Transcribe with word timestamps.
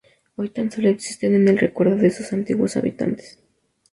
Hoy 0.35 0.49
tan 0.49 0.71
sólo 0.71 0.89
existen 0.89 1.35
en 1.35 1.47
el 1.47 1.59
recuerdo 1.59 1.95
de 1.95 2.09
sus 2.09 2.33
antiguos 2.33 2.75
habitantes. 2.75 3.37